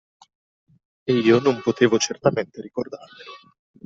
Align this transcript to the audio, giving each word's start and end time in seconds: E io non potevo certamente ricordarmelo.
E 1.05 1.13
io 1.13 1.37
non 1.39 1.61
potevo 1.61 1.99
certamente 1.99 2.59
ricordarmelo. 2.59 3.33